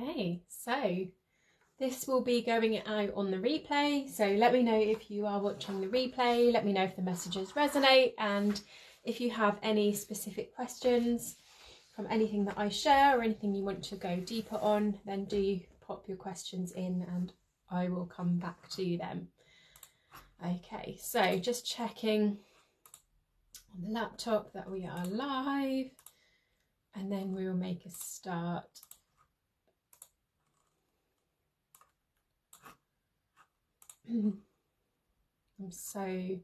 Okay, 0.00 0.42
so 0.48 1.06
this 1.78 2.06
will 2.06 2.22
be 2.22 2.42
going 2.42 2.78
out 2.86 3.10
on 3.14 3.30
the 3.30 3.36
replay. 3.36 4.08
So 4.08 4.26
let 4.26 4.52
me 4.52 4.62
know 4.62 4.78
if 4.78 5.10
you 5.10 5.26
are 5.26 5.40
watching 5.40 5.80
the 5.80 5.88
replay. 5.88 6.52
Let 6.52 6.64
me 6.64 6.72
know 6.72 6.84
if 6.84 6.94
the 6.94 7.02
messages 7.02 7.52
resonate 7.52 8.14
and 8.18 8.60
if 9.04 9.20
you 9.20 9.30
have 9.30 9.58
any 9.62 9.92
specific 9.94 10.54
questions 10.54 11.36
from 11.96 12.06
anything 12.10 12.44
that 12.44 12.58
I 12.58 12.68
share 12.68 13.18
or 13.18 13.22
anything 13.22 13.54
you 13.54 13.64
want 13.64 13.82
to 13.84 13.96
go 13.96 14.16
deeper 14.16 14.56
on, 14.56 14.98
then 15.04 15.24
do 15.24 15.58
pop 15.80 16.06
your 16.06 16.16
questions 16.16 16.72
in 16.72 17.04
and 17.12 17.32
I 17.70 17.88
will 17.88 18.06
come 18.06 18.38
back 18.38 18.68
to 18.70 18.96
them. 18.98 19.28
Okay, 20.44 20.96
so 21.00 21.38
just 21.38 21.66
checking 21.66 22.38
on 23.74 23.82
the 23.82 23.90
laptop 23.90 24.52
that 24.52 24.70
we 24.70 24.86
are 24.86 25.06
live 25.06 25.90
and 26.94 27.10
then 27.10 27.34
we 27.34 27.46
will 27.46 27.56
make 27.56 27.84
a 27.84 27.90
start. 27.90 28.80
I'm 35.60 35.70
so 35.70 36.38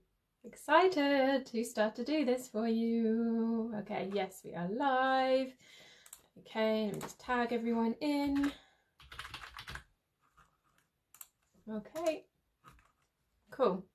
excited 0.45 1.47
to 1.47 1.65
start 1.65 1.97
to 1.97 2.05
do 2.05 2.27
this 2.27 2.47
for 2.47 2.69
you. 2.69 3.73
Okay, 3.81 4.11
yes, 4.13 4.43
we 4.45 4.55
are 4.55 4.69
live. 4.69 5.53
Okay, 6.41 6.87
let 6.87 6.95
me 6.95 7.01
just 7.01 7.19
tag 7.19 7.55
everyone 7.55 7.95
in. 8.03 8.53
Okay, 11.73 12.25
cool. 13.51 13.87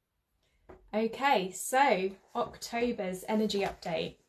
Okay, 0.91 1.51
so 1.51 2.09
October's 2.35 3.23
energy 3.27 3.61
update. 3.61 4.15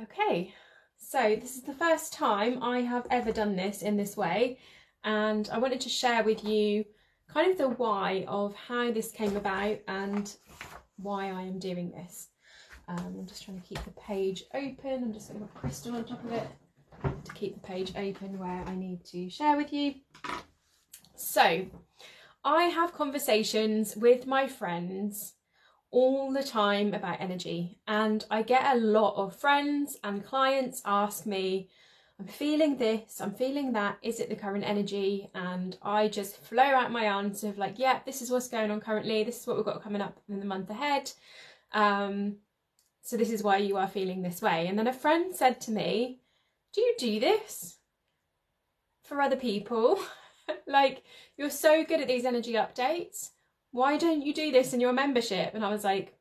Okay, 0.00 0.54
so 1.10 1.34
this 1.40 1.56
is 1.56 1.62
the 1.62 1.72
first 1.72 2.12
time 2.12 2.62
I 2.62 2.82
have 2.82 3.06
ever 3.10 3.32
done 3.32 3.56
this 3.56 3.80
in 3.80 3.96
this 3.96 4.14
way 4.14 4.58
and 5.04 5.48
I 5.50 5.56
wanted 5.56 5.80
to 5.80 5.88
share 5.88 6.22
with 6.22 6.44
you 6.44 6.84
kind 7.32 7.50
of 7.50 7.56
the 7.56 7.70
why 7.70 8.26
of 8.28 8.54
how 8.54 8.90
this 8.90 9.10
came 9.10 9.34
about 9.34 9.78
and 9.88 10.30
why 10.96 11.30
I 11.30 11.44
am 11.44 11.58
doing 11.58 11.92
this. 11.92 12.28
Um, 12.88 13.16
I'm 13.20 13.26
just 13.26 13.42
trying 13.42 13.58
to 13.58 13.66
keep 13.66 13.82
the 13.84 13.90
page 13.92 14.44
open. 14.52 15.02
I'm 15.02 15.14
just 15.14 15.30
going 15.30 15.40
to 15.40 15.46
put 15.46 15.60
crystal 15.62 15.96
on 15.96 16.04
top 16.04 16.22
of 16.26 16.32
it 16.32 16.46
to 17.24 17.32
keep 17.32 17.54
the 17.54 17.66
page 17.66 17.94
open 17.96 18.38
where 18.38 18.62
I 18.66 18.74
need 18.74 19.02
to 19.06 19.30
share 19.30 19.56
with 19.56 19.72
you. 19.72 19.94
So, 21.16 21.64
I 22.44 22.64
have 22.64 22.92
conversations 22.92 23.96
with 23.96 24.26
my 24.26 24.46
friends 24.46 25.36
all 25.90 26.32
the 26.32 26.42
time 26.42 26.94
about 26.94 27.20
energy, 27.20 27.78
and 27.86 28.24
I 28.30 28.42
get 28.42 28.76
a 28.76 28.80
lot 28.80 29.16
of 29.16 29.36
friends 29.36 29.96
and 30.04 30.24
clients 30.24 30.82
ask 30.84 31.26
me, 31.26 31.68
I'm 32.20 32.26
feeling 32.26 32.76
this, 32.76 33.20
I'm 33.20 33.32
feeling 33.32 33.72
that, 33.74 33.98
is 34.02 34.18
it 34.18 34.28
the 34.28 34.36
current 34.36 34.64
energy? 34.64 35.30
And 35.34 35.76
I 35.82 36.08
just 36.08 36.42
flow 36.42 36.64
out 36.64 36.90
my 36.90 37.04
answer 37.04 37.48
of 37.48 37.58
like, 37.58 37.78
yeah, 37.78 38.00
this 38.04 38.22
is 38.22 38.30
what's 38.30 38.48
going 38.48 38.72
on 38.72 38.80
currently, 38.80 39.22
this 39.22 39.40
is 39.40 39.46
what 39.46 39.56
we've 39.56 39.64
got 39.64 39.82
coming 39.82 40.02
up 40.02 40.18
in 40.28 40.40
the 40.40 40.44
month 40.44 40.68
ahead. 40.68 41.12
Um, 41.72 42.38
so 43.02 43.16
this 43.16 43.30
is 43.30 43.42
why 43.42 43.58
you 43.58 43.76
are 43.76 43.88
feeling 43.88 44.22
this 44.22 44.42
way. 44.42 44.66
And 44.66 44.78
then 44.78 44.88
a 44.88 44.92
friend 44.92 45.34
said 45.34 45.60
to 45.62 45.70
me, 45.70 46.20
Do 46.74 46.80
you 46.80 46.94
do 46.98 47.20
this 47.20 47.78
for 49.04 49.22
other 49.22 49.36
people? 49.36 50.00
like, 50.66 51.04
you're 51.36 51.50
so 51.50 51.84
good 51.84 52.00
at 52.00 52.08
these 52.08 52.24
energy 52.24 52.54
updates. 52.54 53.30
Why 53.70 53.96
don't 53.96 54.24
you 54.24 54.32
do 54.32 54.50
this 54.50 54.72
in 54.72 54.80
your 54.80 54.92
membership? 54.92 55.54
And 55.54 55.64
I 55.64 55.70
was 55.70 55.84
like, 55.84 56.14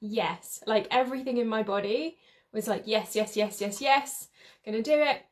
Yes. 0.00 0.62
Like, 0.66 0.88
everything 0.90 1.36
in 1.36 1.46
my 1.46 1.62
body 1.62 2.18
was 2.52 2.68
like, 2.68 2.84
Yes, 2.86 3.14
yes, 3.14 3.36
yes, 3.36 3.60
yes, 3.60 3.80
yes. 3.80 4.28
Gonna 4.64 4.82
do 4.82 5.00
it. 5.00 5.22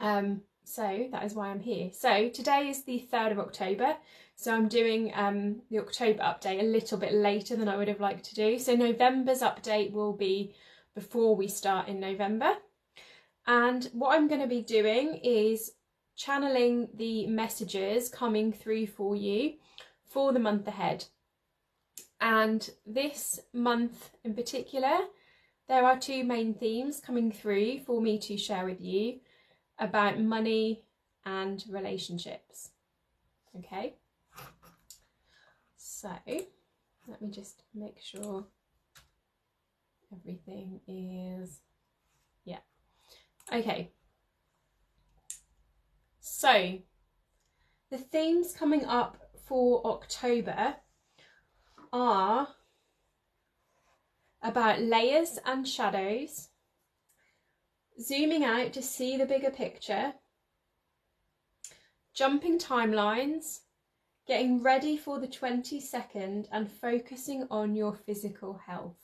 Um, 0.00 0.42
so 0.64 1.08
that 1.12 1.24
is 1.24 1.34
why 1.34 1.48
I'm 1.48 1.60
here. 1.60 1.90
So 1.92 2.28
today 2.28 2.68
is 2.68 2.84
the 2.84 3.06
3rd 3.12 3.32
of 3.32 3.38
October. 3.38 3.96
So 4.36 4.52
I'm 4.52 4.68
doing 4.68 5.12
um, 5.14 5.62
the 5.70 5.78
October 5.78 6.20
update 6.20 6.60
a 6.60 6.64
little 6.64 6.98
bit 6.98 7.12
later 7.12 7.54
than 7.54 7.68
I 7.68 7.76
would 7.76 7.88
have 7.88 8.00
liked 8.00 8.24
to 8.26 8.34
do. 8.34 8.58
So 8.58 8.74
November's 8.74 9.42
update 9.42 9.92
will 9.92 10.14
be 10.14 10.54
before 10.94 11.36
we 11.36 11.48
start 11.48 11.88
in 11.88 12.00
November. 12.00 12.54
And 13.46 13.88
what 13.92 14.14
I'm 14.14 14.26
going 14.26 14.40
to 14.40 14.46
be 14.46 14.62
doing 14.62 15.20
is 15.22 15.72
channeling 16.16 16.88
the 16.94 17.26
messages 17.26 18.08
coming 18.08 18.52
through 18.52 18.86
for 18.86 19.14
you 19.14 19.54
for 20.04 20.32
the 20.32 20.38
month 20.38 20.66
ahead. 20.68 21.06
And 22.20 22.70
this 22.86 23.40
month 23.52 24.10
in 24.24 24.34
particular, 24.34 24.98
there 25.68 25.84
are 25.84 25.98
two 25.98 26.24
main 26.24 26.54
themes 26.54 27.00
coming 27.00 27.32
through 27.32 27.80
for 27.80 28.00
me 28.00 28.18
to 28.20 28.36
share 28.36 28.64
with 28.64 28.80
you 28.80 29.20
about 29.78 30.20
money 30.20 30.84
and 31.24 31.64
relationships. 31.68 32.70
Okay, 33.56 33.94
so 35.76 36.10
let 37.06 37.22
me 37.22 37.30
just 37.30 37.62
make 37.74 38.00
sure 38.00 38.46
everything 40.12 40.80
is, 40.88 41.60
yeah, 42.44 42.58
okay. 43.52 43.90
So 46.20 46.78
the 47.90 47.98
themes 47.98 48.54
coming 48.56 48.84
up 48.84 49.23
for 49.44 49.86
October 49.86 50.76
are 51.92 52.48
about 54.42 54.80
layers 54.80 55.38
and 55.44 55.66
shadows 55.66 56.48
zooming 58.00 58.44
out 58.44 58.72
to 58.72 58.82
see 58.82 59.16
the 59.16 59.26
bigger 59.26 59.50
picture, 59.50 60.14
jumping 62.14 62.58
timelines, 62.58 63.60
getting 64.26 64.62
ready 64.62 64.96
for 64.96 65.20
the 65.20 65.28
22nd 65.28 66.46
and 66.50 66.70
focusing 66.70 67.46
on 67.50 67.76
your 67.76 67.94
physical 67.94 68.60
health. 68.66 68.96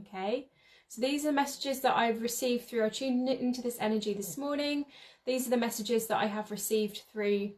Okay, 0.00 0.48
so 0.88 1.00
these 1.00 1.24
are 1.24 1.32
messages 1.32 1.80
that 1.80 1.96
I've 1.96 2.20
received 2.20 2.68
through, 2.68 2.84
I 2.84 2.90
tuned 2.90 3.28
into 3.28 3.62
this 3.62 3.78
energy 3.80 4.12
this 4.12 4.36
morning. 4.36 4.84
These 5.24 5.46
are 5.46 5.50
the 5.50 5.56
messages 5.56 6.06
that 6.08 6.18
I 6.18 6.26
have 6.26 6.50
received 6.50 7.02
through 7.10 7.52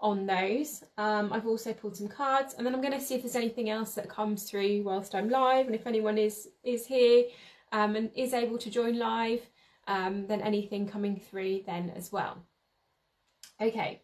on 0.00 0.26
those. 0.26 0.84
Um, 0.98 1.32
I've 1.32 1.46
also 1.46 1.72
pulled 1.72 1.96
some 1.96 2.08
cards 2.08 2.54
and 2.54 2.66
then 2.66 2.74
I'm 2.74 2.82
going 2.82 2.92
to 2.92 3.00
see 3.00 3.14
if 3.14 3.22
there's 3.22 3.36
anything 3.36 3.70
else 3.70 3.94
that 3.94 4.08
comes 4.08 4.44
through 4.44 4.82
whilst 4.82 5.14
I'm 5.14 5.28
live 5.30 5.66
and 5.66 5.74
if 5.74 5.86
anyone 5.86 6.18
is, 6.18 6.48
is 6.62 6.86
here 6.86 7.24
um, 7.72 7.96
and 7.96 8.10
is 8.14 8.34
able 8.34 8.58
to 8.58 8.70
join 8.70 8.98
live 8.98 9.40
um, 9.86 10.26
then 10.26 10.40
anything 10.40 10.88
coming 10.88 11.18
through 11.18 11.62
then 11.66 11.92
as 11.96 12.12
well. 12.12 12.38
Okay. 13.60 14.02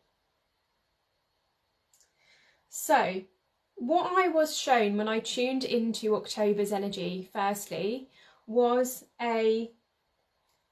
So 2.68 3.22
what 3.74 4.12
I 4.16 4.28
was 4.28 4.56
shown 4.56 4.96
when 4.96 5.08
I 5.08 5.18
tuned 5.18 5.64
into 5.64 6.14
October's 6.14 6.72
energy, 6.72 7.28
firstly, 7.32 8.08
was 8.46 9.04
a 9.20 9.70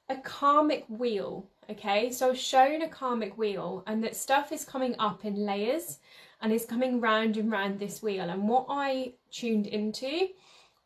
a 0.08 0.16
karmic 0.16 0.84
wheel. 0.88 1.48
Okay, 1.70 2.10
so 2.10 2.26
I 2.26 2.30
was 2.30 2.40
shown 2.40 2.82
a 2.82 2.88
karmic 2.88 3.38
wheel, 3.38 3.84
and 3.86 4.02
that 4.02 4.16
stuff 4.16 4.50
is 4.50 4.64
coming 4.64 4.96
up 4.98 5.24
in 5.24 5.46
layers 5.46 5.98
and 6.42 6.52
is 6.52 6.64
coming 6.64 7.00
round 7.00 7.36
and 7.36 7.52
round 7.52 7.78
this 7.78 8.02
wheel. 8.02 8.28
And 8.28 8.48
what 8.48 8.66
I 8.68 9.12
tuned 9.30 9.68
into 9.68 10.30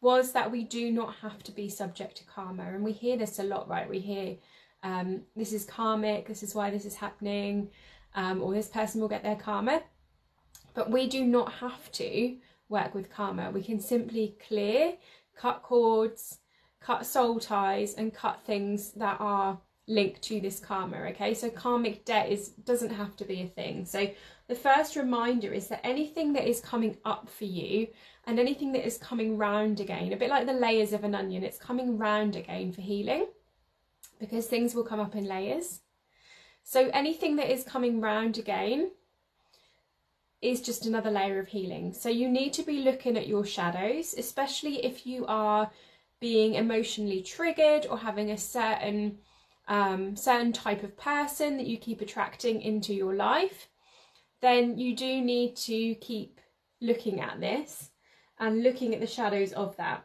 was 0.03 0.33
that 0.33 0.53
we 0.53 0.62
do 0.62 0.93
not 0.93 1.15
have 1.22 1.43
to 1.45 1.53
be 1.53 1.71
subject 1.71 2.19
to 2.19 2.25
karma. 2.27 2.65
And 2.65 2.84
we 2.84 2.93
hear 2.93 3.17
this 3.17 3.39
a 3.39 3.45
lot, 3.45 3.67
right? 3.67 3.89
We 3.89 3.99
hear 3.99 4.37
um, 4.83 5.22
this 5.34 5.55
is 5.55 5.65
karmic, 5.65 6.27
this 6.28 6.43
is 6.43 6.55
why 6.55 6.69
this 6.69 6.84
is 6.84 6.97
happening, 6.97 7.71
um, 8.15 8.43
or 8.43 8.53
this 8.53 8.69
person 8.69 9.01
will 9.01 9.09
get 9.09 9.22
their 9.22 9.37
karma. 9.37 9.83
But 10.75 10.91
we 10.91 11.09
do 11.09 11.25
not 11.25 11.51
have 11.55 11.91
to 11.93 12.37
work 12.69 12.95
with 12.95 13.11
karma. 13.11 13.51
We 13.51 13.62
can 13.62 13.81
simply 13.81 14.37
clear, 14.47 14.97
cut 15.34 15.63
cords, 15.63 16.41
cut 16.78 17.07
soul 17.07 17.41
ties, 17.41 17.95
and 17.95 18.13
cut 18.13 18.42
things 18.42 18.92
that 18.92 19.16
are 19.19 19.59
linked 19.86 20.22
to 20.22 20.41
this 20.41 20.60
karma. 20.60 20.97
Okay, 21.10 21.34
so 21.34 21.51
karmic 21.51 22.04
debt 22.04 22.31
is 22.31 22.48
doesn't 22.48 22.92
have 22.92 23.16
to 23.16 23.25
be 23.25 23.42
a 23.42 23.47
thing. 23.47 23.84
So 23.84 24.10
the 24.48 24.54
first 24.54 24.97
reminder 24.97 25.53
is 25.53 25.69
that 25.69 25.84
anything 25.84 26.33
that 26.34 26.48
is 26.48 26.60
coming 26.60 26.97
up 27.04 27.28
for 27.28 27.45
you 27.45 27.89
and 28.27 28.39
anything 28.39 28.72
that 28.72 28.86
is 28.86 28.98
coming 28.98 29.36
round 29.36 29.81
again, 29.81 30.13
a 30.13 30.16
bit 30.16 30.31
like 30.31 30.47
the 30.47 30.53
layers 30.53 30.92
of 30.92 31.04
an 31.04 31.15
onion, 31.15 31.45
it's 31.45 31.59
coming 31.59 31.98
round 31.98 32.36
again 32.36 32.72
for 32.72 32.81
healing 32.81 33.27
because 34.19 34.47
things 34.47 34.75
will 34.75 34.84
come 34.84 35.01
up 35.01 35.15
in 35.15 35.27
layers. 35.27 35.81
So 36.63 36.91
anything 36.92 37.37
that 37.37 37.53
is 37.53 37.65
coming 37.65 38.01
round 38.01 38.39
again 38.39 38.91
is 40.41 40.60
just 40.60 40.87
another 40.87 41.10
layer 41.10 41.39
of 41.39 41.48
healing. 41.48 41.92
So 41.92 42.09
you 42.09 42.28
need 42.28 42.53
to 42.54 42.63
be 42.63 42.80
looking 42.80 43.16
at 43.16 43.27
your 43.27 43.45
shadows, 43.45 44.15
especially 44.16 44.84
if 44.84 45.07
you 45.07 45.25
are 45.27 45.71
being 46.21 46.54
emotionally 46.54 47.22
triggered 47.22 47.87
or 47.87 47.98
having 47.98 48.30
a 48.30 48.39
certain 48.39 49.19
um, 49.69 50.16
certain 50.16 50.53
type 50.53 50.83
of 50.83 50.97
person 50.97 51.57
that 51.57 51.66
you 51.66 51.78
keep 51.78 52.01
attracting 52.01 52.61
into 52.63 52.95
your 52.95 53.15
life, 53.15 53.69
then 54.41 54.78
you 54.78 54.95
do 54.95 55.21
need 55.22 55.57
to 55.57 55.95
keep 55.97 56.41
looking 56.81 57.21
at 57.21 57.41
this 57.41 57.91
and 58.39 58.63
looking 58.63 58.95
at 58.95 59.01
the 59.01 59.07
shadows 59.07 59.53
of 59.53 59.77
that. 59.77 60.05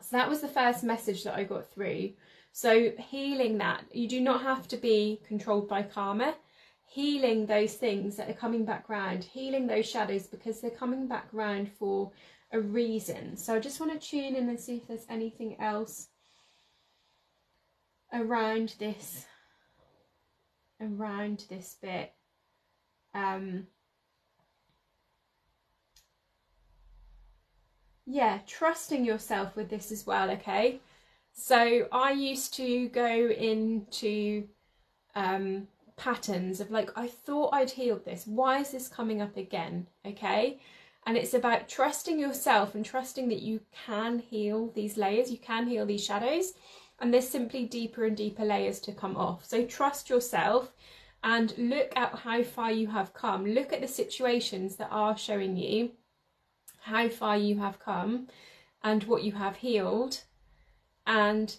So 0.00 0.16
that 0.16 0.28
was 0.28 0.40
the 0.40 0.48
first 0.48 0.84
message 0.84 1.24
that 1.24 1.34
I 1.34 1.44
got 1.44 1.70
through. 1.70 2.12
So, 2.54 2.90
healing 2.98 3.56
that, 3.58 3.84
you 3.92 4.06
do 4.06 4.20
not 4.20 4.42
have 4.42 4.68
to 4.68 4.76
be 4.76 5.22
controlled 5.26 5.68
by 5.68 5.82
karma. 5.82 6.34
Healing 6.86 7.46
those 7.46 7.74
things 7.74 8.16
that 8.16 8.28
are 8.28 8.34
coming 8.34 8.66
back 8.66 8.90
round, 8.90 9.24
healing 9.24 9.66
those 9.66 9.88
shadows 9.88 10.26
because 10.26 10.60
they're 10.60 10.70
coming 10.70 11.08
back 11.08 11.28
round 11.32 11.72
for 11.72 12.12
a 12.52 12.60
reason. 12.60 13.38
So, 13.38 13.54
I 13.54 13.58
just 13.58 13.80
want 13.80 13.92
to 13.92 14.06
tune 14.06 14.36
in 14.36 14.50
and 14.50 14.60
see 14.60 14.76
if 14.76 14.86
there's 14.86 15.06
anything 15.08 15.58
else 15.60 16.08
around 18.12 18.74
this 18.78 19.26
around 20.80 21.44
this 21.48 21.76
bit 21.80 22.12
um 23.14 23.66
yeah 28.06 28.40
trusting 28.46 29.04
yourself 29.04 29.56
with 29.56 29.70
this 29.70 29.90
as 29.92 30.06
well 30.06 30.30
okay? 30.30 30.80
So 31.34 31.86
i 31.92 32.10
used 32.10 32.54
to 32.54 32.88
go 32.88 33.28
into 33.30 34.48
um 35.14 35.68
patterns 35.96 36.60
of 36.60 36.70
like 36.70 36.90
i 36.96 37.06
thought 37.06 37.54
i'd 37.54 37.70
healed 37.70 38.04
this. 38.04 38.26
Why 38.26 38.58
is 38.58 38.70
this 38.70 38.88
coming 38.88 39.22
up 39.22 39.36
again? 39.36 39.86
Okay? 40.04 40.58
And 41.04 41.16
it's 41.16 41.34
about 41.34 41.68
trusting 41.68 42.18
yourself 42.20 42.76
and 42.76 42.84
trusting 42.84 43.28
that 43.28 43.42
you 43.42 43.60
can 43.86 44.18
heal 44.18 44.70
these 44.74 44.96
layers 44.96 45.30
you 45.30 45.38
can 45.38 45.66
heal 45.66 45.86
these 45.86 46.04
shadows 46.04 46.52
and 47.02 47.12
there's 47.12 47.28
simply 47.28 47.64
deeper 47.64 48.04
and 48.04 48.16
deeper 48.16 48.44
layers 48.44 48.78
to 48.78 48.92
come 48.92 49.16
off. 49.16 49.44
So 49.44 49.66
trust 49.66 50.08
yourself 50.08 50.72
and 51.24 51.52
look 51.58 51.92
at 51.96 52.20
how 52.20 52.44
far 52.44 52.70
you 52.70 52.86
have 52.86 53.12
come. 53.12 53.44
Look 53.44 53.72
at 53.72 53.80
the 53.80 53.88
situations 53.88 54.76
that 54.76 54.88
are 54.92 55.18
showing 55.18 55.56
you 55.56 55.90
how 56.82 57.08
far 57.08 57.36
you 57.36 57.58
have 57.58 57.80
come 57.80 58.28
and 58.84 59.02
what 59.04 59.24
you 59.24 59.32
have 59.32 59.56
healed. 59.56 60.22
And 61.04 61.54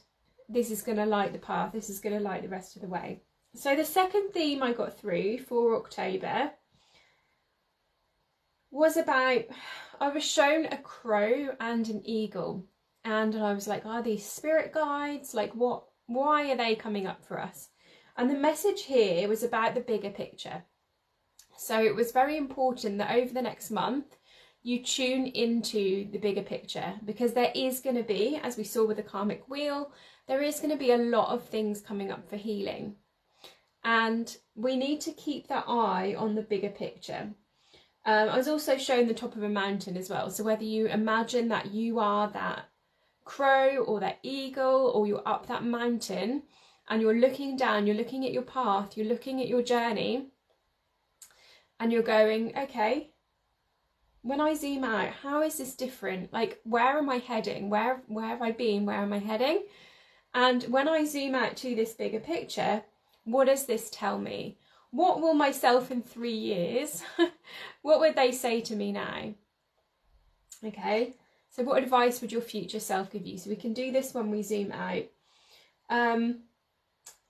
this 0.48 0.72
is 0.72 0.82
going 0.82 0.98
to 0.98 1.06
light 1.06 1.34
the 1.34 1.40
path. 1.40 1.74
This 1.74 1.90
is 1.90 2.00
going 2.00 2.16
to 2.16 2.24
light 2.24 2.44
the 2.44 2.48
rest 2.48 2.78
of 2.78 2.82
the 2.82 2.88
way. 2.88 3.22
So 3.54 3.76
the 3.76 3.86
second 3.86 4.32
theme 4.32 4.64
i 4.64 4.74
got 4.74 4.98
through 4.98 5.38
for 5.40 5.76
october 5.76 6.52
was 8.72 8.98
about 8.98 9.44
i 10.02 10.10
was 10.10 10.24
shown 10.24 10.66
a 10.66 10.78
crow 10.78 11.50
and 11.60 11.88
an 11.88 12.02
eagle 12.04 12.66
and 13.06 13.36
i 13.36 13.54
was 13.54 13.68
like 13.68 13.86
are 13.86 14.02
these 14.02 14.26
spirit 14.26 14.74
guides 14.74 15.34
like 15.34 15.54
what 15.54 15.84
why 16.08 16.52
are 16.52 16.58
they 16.58 16.76
coming 16.76 17.08
up 17.08 17.26
for 17.26 17.40
us 17.40 17.70
and 18.18 18.30
the 18.30 18.36
message 18.36 18.84
here 18.84 19.28
was 19.28 19.44
about 19.44 19.74
the 19.74 19.82
bigger 19.82 20.10
picture 20.10 20.64
so 21.58 21.82
it 21.82 21.96
was 21.96 22.12
very 22.12 22.38
important 22.38 22.98
that 22.98 23.16
over 23.16 23.34
the 23.34 23.42
next 23.42 23.72
month 23.72 24.18
you 24.64 24.82
tune 24.82 25.28
into 25.28 26.10
the 26.12 26.18
bigger 26.18 26.42
picture 26.42 26.94
because 27.04 27.34
there 27.34 27.52
is 27.54 27.82
going 27.82 27.98
to 27.98 28.04
be, 28.04 28.40
as 28.42 28.58
we 28.58 28.64
saw 28.64 28.86
with 28.86 28.98
the 28.98 29.04
karmic 29.04 29.48
wheel, 29.50 29.92
there 30.28 30.42
is 30.42 30.62
going 30.62 30.72
to 30.72 30.78
be 30.78 30.92
a 30.92 30.98
lot 30.98 31.30
of 31.30 31.44
things 31.44 31.82
coming 31.82 32.12
up 32.12 32.30
for 32.30 32.38
healing. 32.38 32.96
And 33.84 34.36
we 34.56 34.78
need 34.78 35.02
to 35.02 35.12
keep 35.12 35.50
that 35.50 35.66
eye 35.68 36.16
on 36.18 36.36
the 36.36 36.42
bigger 36.42 36.70
picture. 36.70 37.34
Um, 38.06 38.30
I 38.30 38.38
was 38.38 38.48
also 38.48 38.78
shown 38.78 39.08
the 39.08 39.14
top 39.14 39.36
of 39.36 39.44
a 39.44 39.50
mountain 39.50 39.98
as 39.98 40.10
well. 40.10 40.30
So 40.30 40.46
whether 40.46 40.64
you 40.64 40.88
imagine 40.88 41.50
that 41.50 41.74
you 41.74 42.00
are 42.00 42.30
that 42.32 42.70
crow 43.26 43.78
or 43.78 44.00
that 44.00 44.20
eagle 44.24 44.92
or 44.94 45.08
you're 45.08 45.28
up 45.28 45.48
that 45.48 45.64
mountain 45.64 46.44
and 46.90 47.02
you're 47.02 47.20
looking 47.20 47.56
down, 47.56 47.88
you're 47.88 47.96
looking 47.96 48.26
at 48.26 48.34
your 48.34 48.44
path, 48.44 48.98
you're 48.98 49.08
looking 49.08 49.42
at 49.42 49.48
your 49.48 49.62
journey 49.62 50.28
and 51.80 51.92
you're 51.92 52.04
going, 52.04 52.58
okay, 52.58 53.12
when 54.22 54.40
I 54.40 54.54
zoom 54.54 54.84
out, 54.84 55.10
how 55.10 55.42
is 55.42 55.58
this 55.58 55.76
different? 55.76 56.32
Like, 56.32 56.60
where 56.64 56.98
am 56.98 57.10
I 57.10 57.18
heading? 57.18 57.70
Where 57.70 58.02
where 58.08 58.28
have 58.28 58.42
I 58.42 58.52
been? 58.52 58.86
Where 58.86 58.98
am 58.98 59.14
I 59.14 59.20
heading? 59.20 59.64
And 60.34 60.64
when 60.64 60.88
I 60.88 61.06
zoom 61.06 61.36
out 61.36 61.58
to 61.58 61.76
this 61.76 61.94
bigger 61.94 62.20
picture, 62.20 62.84
what 63.26 63.46
does 63.46 63.66
this 63.66 63.90
tell 63.90 64.18
me? 64.18 64.58
What 64.92 65.22
will 65.22 65.34
myself 65.34 65.92
in 65.92 66.02
three 66.02 66.36
years, 66.36 67.04
what 67.82 68.00
would 68.00 68.16
they 68.16 68.32
say 68.32 68.62
to 68.62 68.76
me 68.76 68.92
now? 68.92 69.34
Okay, 70.64 71.16
so 71.54 71.64
what 71.64 71.82
advice 71.82 72.20
would 72.20 72.32
your 72.32 72.42
future 72.42 72.80
self 72.80 73.12
give 73.12 73.26
you? 73.26 73.38
So 73.38 73.50
we 73.50 73.56
can 73.56 73.74
do 73.74 73.92
this 73.92 74.14
when 74.14 74.30
we 74.30 74.42
zoom 74.44 74.72
out. 74.72 75.06
Um, 75.90 76.40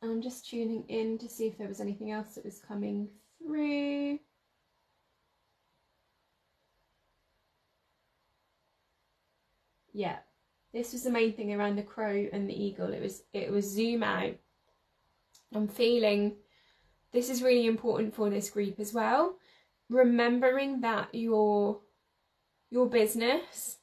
I'm 0.02 0.22
just 0.22 0.50
tuning 0.50 0.86
in 0.88 1.18
to 1.20 1.30
see 1.30 1.48
if 1.48 1.58
there 1.58 1.68
was 1.68 1.82
anything 1.82 2.12
else 2.12 2.36
that 2.36 2.46
was 2.46 2.60
coming 2.60 3.10
through. 3.40 4.20
yeah 9.94 10.18
this 10.74 10.92
was 10.92 11.04
the 11.04 11.12
main 11.12 11.34
thing 11.34 11.54
around 11.54 11.76
the 11.76 11.84
crow 11.84 12.28
and 12.34 12.50
the 12.50 12.64
eagle 12.64 12.92
it 12.92 13.02
was 13.02 13.24
it 13.32 13.52
was 13.52 13.72
zoom 13.72 14.04
out 14.04 14.34
i'm 15.56 15.68
feeling 15.68 16.36
this 17.12 17.30
is 17.30 17.44
really 17.44 17.68
important 17.68 18.14
for 18.14 18.30
this 18.30 18.50
group 18.50 18.80
as 18.80 18.92
well 18.92 19.36
remembering 19.90 20.82
that 20.82 21.14
your 21.14 21.80
your 22.72 22.88
business 22.88 23.78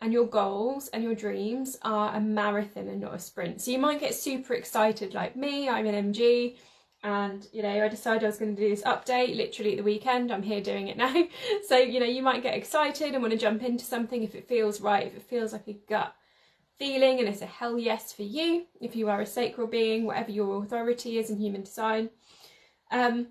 and 0.00 0.12
your 0.12 0.26
goals 0.26 0.88
and 0.88 1.02
your 1.02 1.14
dreams 1.14 1.76
are 1.82 2.14
a 2.14 2.20
marathon 2.20 2.88
and 2.88 3.00
not 3.00 3.14
a 3.14 3.18
sprint. 3.18 3.60
So 3.60 3.70
you 3.70 3.78
might 3.78 4.00
get 4.00 4.14
super 4.14 4.54
excited 4.54 5.14
like 5.14 5.36
me 5.36 5.68
i'm 5.68 5.86
an 5.86 6.12
mg 6.12 6.56
and 7.04 7.46
you 7.52 7.62
know 7.62 7.84
I 7.84 7.88
decided 7.88 8.24
I 8.24 8.26
was 8.26 8.38
going 8.38 8.56
to 8.56 8.60
do 8.60 8.68
this 8.68 8.82
update 8.82 9.36
literally 9.36 9.72
at 9.72 9.76
the 9.76 9.84
weekend 9.84 10.32
I'm 10.32 10.42
here 10.42 10.60
doing 10.60 10.88
it 10.88 10.96
now. 10.96 11.14
So 11.68 11.76
you 11.78 12.00
know 12.00 12.06
you 12.06 12.22
might 12.22 12.42
get 12.42 12.54
excited 12.54 13.14
and 13.14 13.22
want 13.22 13.32
to 13.32 13.38
jump 13.38 13.62
into 13.62 13.84
something 13.84 14.22
if 14.22 14.34
it 14.34 14.48
feels 14.48 14.80
right 14.80 15.06
if 15.06 15.16
it 15.16 15.22
feels 15.22 15.52
like 15.52 15.68
a 15.68 15.78
gut 15.88 16.14
feeling 16.78 17.18
and 17.18 17.28
it's 17.28 17.42
a 17.42 17.46
hell 17.46 17.78
yes 17.78 18.12
for 18.12 18.22
you 18.22 18.66
if 18.80 18.94
you 18.96 19.08
are 19.08 19.20
a 19.20 19.26
sacral 19.26 19.66
being 19.66 20.04
whatever 20.04 20.30
your 20.30 20.62
authority 20.62 21.18
is 21.18 21.30
in 21.30 21.38
human 21.38 21.62
design. 21.62 22.10
Um, 22.90 23.28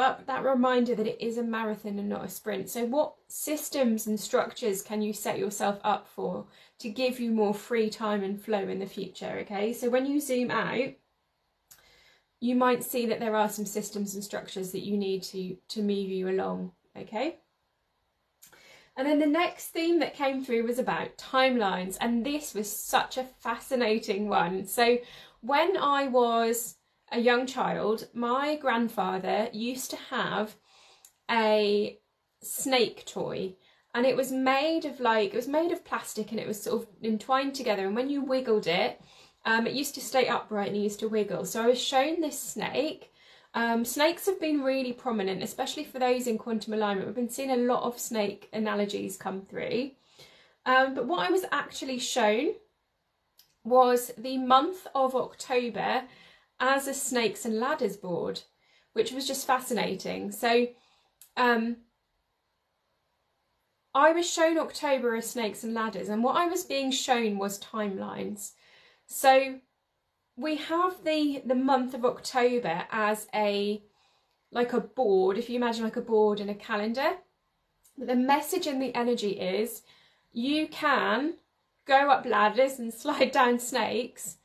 but 0.00 0.26
that 0.26 0.44
reminder 0.44 0.94
that 0.94 1.06
it 1.06 1.20
is 1.20 1.36
a 1.36 1.42
marathon 1.42 1.98
and 1.98 2.08
not 2.08 2.24
a 2.24 2.28
sprint 2.28 2.70
so 2.70 2.84
what 2.84 3.14
systems 3.28 4.06
and 4.06 4.18
structures 4.18 4.80
can 4.80 5.02
you 5.02 5.12
set 5.12 5.38
yourself 5.38 5.78
up 5.84 6.06
for 6.08 6.46
to 6.78 6.88
give 6.88 7.20
you 7.20 7.30
more 7.30 7.52
free 7.52 7.90
time 7.90 8.22
and 8.22 8.40
flow 8.40 8.68
in 8.68 8.78
the 8.78 8.86
future 8.86 9.38
okay 9.40 9.72
so 9.72 9.90
when 9.90 10.06
you 10.06 10.18
zoom 10.18 10.50
out 10.50 10.94
you 12.40 12.54
might 12.54 12.82
see 12.82 13.06
that 13.06 13.20
there 13.20 13.36
are 13.36 13.48
some 13.48 13.66
systems 13.66 14.14
and 14.14 14.24
structures 14.24 14.72
that 14.72 14.84
you 14.84 14.96
need 14.96 15.22
to, 15.22 15.56
to 15.68 15.82
move 15.82 16.08
you 16.08 16.28
along, 16.28 16.72
okay? 16.96 17.36
And 18.96 19.06
then 19.06 19.18
the 19.18 19.26
next 19.26 19.68
theme 19.68 20.00
that 20.00 20.14
came 20.14 20.42
through 20.42 20.66
was 20.66 20.78
about 20.78 21.18
timelines, 21.18 21.96
and 22.00 22.24
this 22.24 22.54
was 22.54 22.74
such 22.74 23.18
a 23.18 23.24
fascinating 23.24 24.28
one. 24.28 24.66
So, 24.66 24.98
when 25.42 25.76
I 25.76 26.08
was 26.08 26.76
a 27.10 27.20
young 27.20 27.46
child, 27.46 28.08
my 28.14 28.56
grandfather 28.56 29.48
used 29.52 29.90
to 29.90 29.96
have 30.10 30.56
a 31.30 31.98
snake 32.42 33.04
toy, 33.06 33.54
and 33.94 34.06
it 34.06 34.16
was 34.16 34.30
made 34.30 34.84
of 34.84 35.00
like, 35.00 35.32
it 35.32 35.36
was 35.36 35.48
made 35.48 35.72
of 35.72 35.84
plastic 35.84 36.30
and 36.30 36.40
it 36.40 36.46
was 36.46 36.62
sort 36.62 36.82
of 36.82 36.88
entwined 37.02 37.54
together, 37.54 37.86
and 37.86 37.96
when 37.96 38.10
you 38.10 38.22
wiggled 38.22 38.66
it, 38.66 39.00
um, 39.44 39.66
it 39.66 39.74
used 39.74 39.94
to 39.94 40.00
stay 40.00 40.28
upright 40.28 40.68
and 40.68 40.76
it 40.76 40.80
used 40.80 41.00
to 41.00 41.08
wiggle. 41.08 41.44
So 41.44 41.62
I 41.62 41.66
was 41.66 41.80
shown 41.80 42.20
this 42.20 42.38
snake. 42.38 43.10
Um, 43.54 43.84
snakes 43.84 44.26
have 44.26 44.40
been 44.40 44.62
really 44.62 44.92
prominent, 44.92 45.42
especially 45.42 45.84
for 45.84 45.98
those 45.98 46.26
in 46.26 46.38
quantum 46.38 46.74
alignment. 46.74 47.06
We've 47.06 47.16
been 47.16 47.28
seeing 47.30 47.50
a 47.50 47.56
lot 47.56 47.82
of 47.82 47.98
snake 47.98 48.48
analogies 48.52 49.16
come 49.16 49.42
through. 49.42 49.92
Um, 50.66 50.94
but 50.94 51.06
what 51.06 51.26
I 51.26 51.30
was 51.30 51.44
actually 51.50 51.98
shown 51.98 52.52
was 53.64 54.12
the 54.16 54.38
month 54.38 54.86
of 54.94 55.16
October 55.16 56.04
as 56.60 56.86
a 56.86 56.94
snakes 56.94 57.44
and 57.44 57.58
ladders 57.58 57.96
board, 57.96 58.42
which 58.92 59.12
was 59.12 59.26
just 59.26 59.46
fascinating. 59.46 60.30
So 60.30 60.68
um, 61.36 61.78
I 63.94 64.12
was 64.12 64.30
shown 64.30 64.58
October 64.58 65.16
as 65.16 65.28
snakes 65.28 65.64
and 65.64 65.74
ladders, 65.74 66.08
and 66.08 66.22
what 66.22 66.36
I 66.36 66.46
was 66.46 66.64
being 66.64 66.92
shown 66.92 67.38
was 67.38 67.58
timelines. 67.58 68.52
So 69.06 69.58
we 70.36 70.56
have 70.56 71.04
the 71.04 71.42
the 71.44 71.54
month 71.54 71.94
of 71.94 72.04
October 72.04 72.84
as 72.90 73.26
a 73.34 73.82
like 74.52 74.72
a 74.72 74.80
board, 74.80 75.38
if 75.38 75.48
you 75.48 75.56
imagine 75.56 75.84
like 75.84 75.96
a 75.96 76.02
board 76.02 76.40
in 76.40 76.48
a 76.48 76.54
calendar. 76.54 77.16
The 77.96 78.16
message 78.16 78.66
and 78.66 78.80
the 78.80 78.94
energy 78.94 79.32
is 79.32 79.82
you 80.32 80.68
can 80.68 81.34
go 81.86 82.10
up 82.10 82.24
ladders 82.24 82.78
and 82.78 82.92
slide 83.02 83.32
down 83.32 83.58
snakes, 83.58 84.36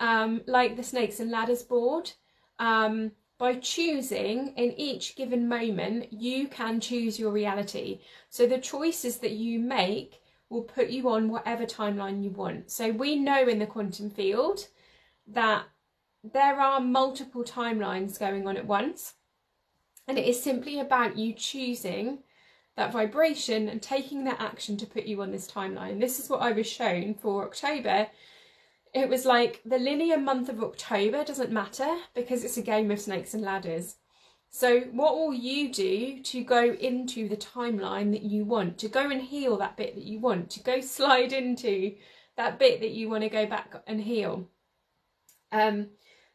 um, 0.00 0.40
like 0.46 0.76
the 0.76 0.82
snakes 0.82 1.20
and 1.20 1.30
ladders 1.30 1.62
board. 1.62 2.12
Um, 2.58 3.12
by 3.38 3.54
choosing 3.54 4.52
in 4.56 4.72
each 4.72 5.16
given 5.16 5.48
moment, 5.48 6.12
you 6.12 6.46
can 6.48 6.78
choose 6.78 7.18
your 7.18 7.30
reality. 7.30 8.00
So 8.28 8.46
the 8.46 8.58
choices 8.58 9.18
that 9.18 9.30
you 9.30 9.58
make 9.58 10.20
will 10.50 10.62
put 10.62 10.90
you 10.90 11.08
on 11.08 11.30
whatever 11.30 11.64
timeline 11.64 12.22
you 12.22 12.30
want. 12.30 12.70
So 12.70 12.90
we 12.90 13.16
know 13.16 13.48
in 13.48 13.58
the 13.58 13.66
quantum 13.66 14.10
field 14.10 14.66
that 15.26 15.64
there 16.22 16.60
are 16.60 16.80
multiple 16.80 17.44
timelines 17.44 18.18
going 18.18 18.46
on 18.46 18.58
at 18.58 18.66
once. 18.66 19.14
And 20.06 20.18
it 20.18 20.26
is 20.26 20.42
simply 20.42 20.80
about 20.80 21.16
you 21.16 21.32
choosing 21.32 22.18
that 22.76 22.92
vibration 22.92 23.68
and 23.68 23.80
taking 23.80 24.24
that 24.24 24.40
action 24.40 24.76
to 24.78 24.86
put 24.86 25.04
you 25.04 25.22
on 25.22 25.30
this 25.30 25.50
timeline. 25.50 26.00
This 26.00 26.18
is 26.18 26.28
what 26.28 26.42
I 26.42 26.52
was 26.52 26.66
shown 26.66 27.14
for 27.14 27.44
October 27.44 28.08
it 28.92 29.08
was 29.08 29.24
like 29.24 29.60
the 29.64 29.78
linear 29.78 30.18
month 30.18 30.48
of 30.48 30.62
October 30.62 31.24
doesn't 31.24 31.52
matter 31.52 31.96
because 32.14 32.44
it's 32.44 32.56
a 32.56 32.62
game 32.62 32.90
of 32.90 33.00
snakes 33.00 33.34
and 33.34 33.42
ladders. 33.42 33.96
So, 34.52 34.80
what 34.92 35.14
will 35.14 35.32
you 35.32 35.72
do 35.72 36.20
to 36.24 36.42
go 36.42 36.72
into 36.72 37.28
the 37.28 37.36
timeline 37.36 38.10
that 38.10 38.22
you 38.22 38.44
want, 38.44 38.78
to 38.78 38.88
go 38.88 39.08
and 39.08 39.22
heal 39.22 39.56
that 39.58 39.76
bit 39.76 39.94
that 39.94 40.04
you 40.04 40.18
want, 40.18 40.50
to 40.50 40.60
go 40.60 40.80
slide 40.80 41.32
into 41.32 41.94
that 42.36 42.58
bit 42.58 42.80
that 42.80 42.90
you 42.90 43.08
want 43.08 43.22
to 43.22 43.28
go 43.28 43.46
back 43.46 43.80
and 43.86 44.00
heal? 44.00 44.48
Um, 45.52 45.90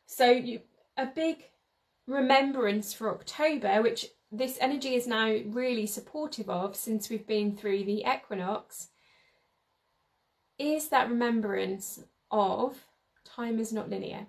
so, 0.06 0.32
you, 0.32 0.62
a 0.96 1.08
big 1.08 1.44
remembrance 2.08 2.94
for 2.94 3.10
October, 3.10 3.82
which 3.82 4.06
this 4.32 4.58
energy 4.62 4.96
is 4.96 5.08
now 5.08 5.36
really 5.48 5.86
supportive 5.86 6.50
of 6.50 6.78
since 6.78 7.10
we've 7.10 7.28
been 7.28 7.58
through 7.58 7.84
the 7.84 8.06
equinox, 8.08 8.90
is 10.58 10.88
that 10.88 11.10
remembrance 11.10 12.02
of 12.32 12.76
time 13.24 13.60
is 13.60 13.74
not 13.74 13.90
linear. 13.90 14.28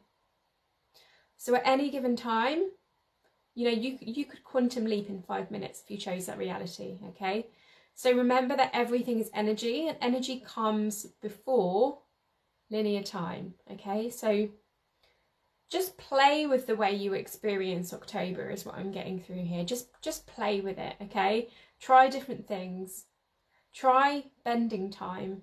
So 1.36 1.54
at 1.54 1.66
any 1.66 1.90
given 1.90 2.16
time, 2.16 2.70
you 3.54 3.64
know, 3.64 3.76
you, 3.76 3.98
you 4.00 4.24
could 4.24 4.44
quantum 4.44 4.84
leap 4.84 5.08
in 5.08 5.22
five 5.22 5.50
minutes 5.50 5.82
if 5.82 5.90
you 5.90 5.96
chose 5.96 6.26
that 6.26 6.38
reality, 6.38 6.98
okay? 7.08 7.46
So 7.94 8.12
remember 8.12 8.56
that 8.56 8.70
everything 8.74 9.18
is 9.20 9.30
energy 9.34 9.88
and 9.88 9.96
energy 10.00 10.44
comes 10.46 11.06
before 11.22 11.98
linear 12.70 13.02
time, 13.02 13.54
okay? 13.72 14.10
So 14.10 14.50
just 15.70 15.96
play 15.96 16.46
with 16.46 16.66
the 16.66 16.76
way 16.76 16.94
you 16.94 17.14
experience 17.14 17.92
October 17.92 18.50
is 18.50 18.64
what 18.64 18.76
I'm 18.76 18.92
getting 18.92 19.18
through 19.18 19.44
here. 19.44 19.64
Just 19.64 19.88
just 20.00 20.26
play 20.26 20.60
with 20.60 20.78
it, 20.78 20.94
okay? 21.02 21.48
Try 21.80 22.08
different 22.08 22.46
things. 22.46 23.06
Try 23.74 24.24
bending 24.44 24.90
time. 24.90 25.42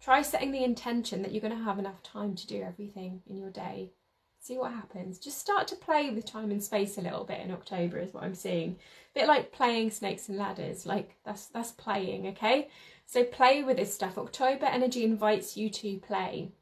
Try 0.00 0.22
setting 0.22 0.52
the 0.52 0.64
intention 0.64 1.22
that 1.22 1.32
you're 1.32 1.40
going 1.40 1.56
to 1.56 1.64
have 1.64 1.78
enough 1.78 2.02
time 2.02 2.34
to 2.36 2.46
do 2.46 2.62
everything 2.62 3.22
in 3.26 3.36
your 3.36 3.50
day. 3.50 3.92
See 4.40 4.56
what 4.56 4.72
happens. 4.72 5.18
Just 5.18 5.38
start 5.38 5.66
to 5.68 5.76
play 5.76 6.10
with 6.10 6.24
time 6.24 6.50
and 6.50 6.62
space 6.62 6.96
a 6.96 7.02
little 7.02 7.24
bit 7.24 7.40
in 7.40 7.50
October 7.50 7.98
is 7.98 8.14
what 8.14 8.22
I'm 8.22 8.34
seeing. 8.34 8.76
A 9.14 9.18
bit 9.18 9.28
like 9.28 9.52
playing 9.52 9.90
snakes 9.90 10.28
and 10.28 10.38
ladders. 10.38 10.86
Like 10.86 11.16
that's 11.24 11.46
that's 11.46 11.72
playing, 11.72 12.28
okay? 12.28 12.68
So 13.04 13.24
play 13.24 13.64
with 13.64 13.76
this 13.76 13.92
stuff. 13.92 14.16
October 14.16 14.66
energy 14.66 15.02
invites 15.02 15.56
you 15.56 15.68
to 15.70 15.98
play. 15.98 16.52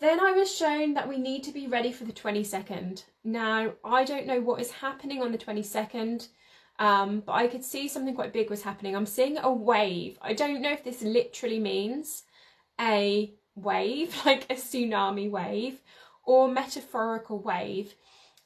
Then 0.00 0.20
I 0.20 0.32
was 0.32 0.54
shown 0.54 0.94
that 0.94 1.08
we 1.08 1.18
need 1.18 1.42
to 1.44 1.52
be 1.52 1.66
ready 1.66 1.92
for 1.92 2.04
the 2.04 2.12
22nd. 2.12 3.02
Now, 3.24 3.72
I 3.84 4.04
don't 4.04 4.26
know 4.26 4.40
what 4.40 4.60
is 4.60 4.70
happening 4.70 5.20
on 5.20 5.32
the 5.32 5.38
22nd, 5.38 6.28
um, 6.78 7.20
but 7.20 7.32
I 7.32 7.48
could 7.48 7.64
see 7.64 7.88
something 7.88 8.14
quite 8.14 8.32
big 8.32 8.50
was 8.50 8.62
happening. 8.62 8.94
I'm 8.94 9.06
seeing 9.06 9.38
a 9.38 9.52
wave. 9.52 10.18
I 10.22 10.32
don't 10.32 10.62
know 10.62 10.72
if 10.72 10.84
this 10.84 11.02
literally 11.02 11.58
means 11.58 12.22
a 12.80 13.32
wave, 13.54 14.16
like 14.26 14.44
a 14.44 14.54
tsunami 14.54 15.30
wave, 15.30 15.80
or 16.24 16.48
metaphorical 16.48 17.38
wave, 17.40 17.94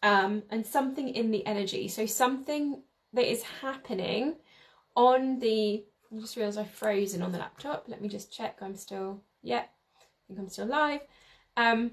um, 0.02 0.42
and 0.50 0.66
something 0.66 1.08
in 1.08 1.30
the 1.30 1.44
energy. 1.46 1.88
So 1.88 2.06
something 2.06 2.82
that 3.12 3.30
is 3.30 3.42
happening 3.42 4.36
on 4.96 5.38
the, 5.38 5.84
I 6.14 6.20
just 6.20 6.36
realised 6.36 6.58
I've 6.58 6.70
frozen 6.70 7.22
on 7.22 7.32
the 7.32 7.38
laptop. 7.38 7.84
Let 7.86 8.00
me 8.00 8.08
just 8.08 8.32
check 8.32 8.58
I'm 8.62 8.76
still, 8.76 9.22
yeah, 9.42 9.64
I 9.64 10.26
think 10.26 10.38
I'm 10.38 10.48
still 10.48 10.66
live. 10.66 11.00
Um, 11.56 11.92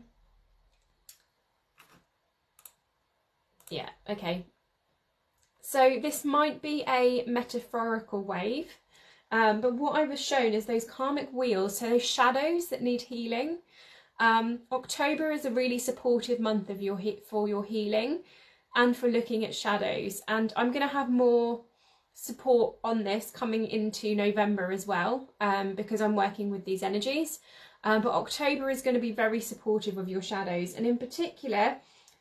yeah, 3.70 3.90
okay. 4.10 4.46
So 5.72 6.00
this 6.02 6.26
might 6.26 6.64
be 6.64 6.84
a 6.88 7.24
metaphorical 7.28 8.24
wave, 8.24 8.72
um, 9.30 9.62
but 9.62 9.76
what 9.76 9.96
I 9.96 10.04
was 10.04 10.20
shown 10.20 10.54
is 10.54 10.66
those 10.66 10.84
karmic 10.84 11.32
wheels, 11.32 11.78
so 11.78 11.92
those 11.92 12.04
shadows 12.04 12.70
that 12.70 12.82
need 12.82 13.04
healing. 13.04 13.60
Um, 14.20 14.62
October 14.72 15.30
is 15.30 15.46
a 15.46 15.52
really 15.52 15.78
supportive 15.78 16.40
month 16.40 16.72
of 16.72 16.82
your 16.82 17.00
for 17.30 17.48
your 17.48 17.64
healing 17.64 18.24
and 18.76 18.98
for 18.98 19.10
looking 19.10 19.46
at 19.46 19.54
shadows. 19.54 20.24
And 20.28 20.52
I'm 20.56 20.72
going 20.72 20.88
to 20.88 20.92
have 20.92 21.12
more 21.12 21.66
support 22.16 22.78
on 22.84 23.04
this 23.04 23.30
coming 23.30 23.68
into 23.68 24.16
November 24.16 24.72
as 24.72 24.88
well 24.88 25.30
um, 25.40 25.76
because 25.76 26.02
I'm 26.02 26.16
working 26.16 26.50
with 26.50 26.66
these 26.66 26.82
energies. 26.82 27.42
Um, 27.84 28.02
but 28.02 28.14
October 28.14 28.72
is 28.72 28.82
going 28.82 28.96
to 28.96 29.00
be 29.00 29.12
very 29.12 29.40
supportive 29.40 30.00
of 30.00 30.10
your 30.10 30.24
shadows. 30.24 30.74
And 30.74 30.88
in 30.88 30.98
particular, 30.98 31.78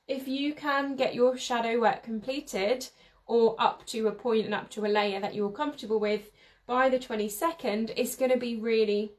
if 0.07 0.29
you 0.29 0.53
can 0.53 0.97
get 0.97 1.15
your 1.15 1.39
shadow 1.39 1.81
work 1.81 2.03
completed 2.03 2.87
or 3.29 3.55
up 3.59 3.87
to 3.87 4.09
a 4.09 4.13
point 4.13 4.47
and 4.47 4.55
up 4.55 4.71
to 4.71 4.85
a 4.85 4.89
layer 4.89 5.21
that 5.21 5.35
you're 5.35 5.51
comfortable 5.51 6.01
with 6.01 6.31
by 6.67 6.89
the 6.89 6.99
22nd, 6.99 7.93
it's 7.97 8.17
going 8.17 8.31
to 8.31 8.39
be 8.39 8.57
really, 8.57 9.13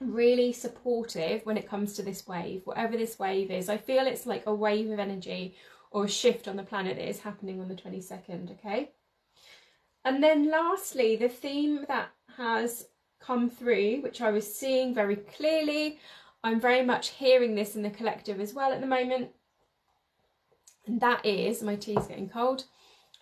really 0.00 0.52
supportive 0.52 1.46
when 1.46 1.56
it 1.56 1.68
comes 1.68 1.94
to 1.94 2.02
this 2.02 2.26
wave, 2.26 2.62
whatever 2.64 2.96
this 2.96 3.18
wave 3.18 3.50
is. 3.50 3.68
I 3.68 3.78
feel 3.78 4.06
it's 4.06 4.26
like 4.26 4.44
a 4.46 4.54
wave 4.54 4.90
of 4.90 4.98
energy 4.98 5.56
or 5.90 6.04
a 6.04 6.08
shift 6.08 6.48
on 6.48 6.56
the 6.56 6.62
planet 6.62 6.96
that 6.96 7.08
is 7.08 7.20
happening 7.20 7.60
on 7.60 7.68
the 7.68 7.74
22nd, 7.74 8.52
okay? 8.52 8.90
And 10.04 10.22
then 10.22 10.50
lastly, 10.50 11.16
the 11.16 11.28
theme 11.28 11.84
that 11.88 12.08
has 12.36 12.86
come 13.20 13.48
through, 13.48 14.00
which 14.02 14.20
I 14.20 14.30
was 14.30 14.52
seeing 14.52 14.94
very 14.94 15.16
clearly. 15.16 16.00
I'm 16.42 16.60
very 16.60 16.84
much 16.84 17.10
hearing 17.10 17.54
this 17.54 17.76
in 17.76 17.82
the 17.82 17.90
collective 17.90 18.40
as 18.40 18.52
well 18.52 18.72
at 18.72 18.80
the 18.80 18.86
moment. 18.86 19.30
And 20.86 21.00
that 21.00 21.24
is, 21.24 21.62
my 21.62 21.76
tea's 21.76 22.06
getting 22.08 22.28
cold, 22.28 22.64